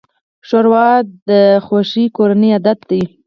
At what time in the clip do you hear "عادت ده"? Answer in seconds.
2.55-2.99